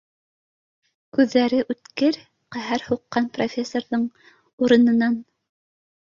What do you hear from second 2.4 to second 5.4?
ҡәһәр һуҡҡан профессорҙың, урынынан